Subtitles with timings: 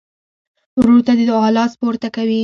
[0.79, 2.39] ورور ته د دعا لاس پورته کوي.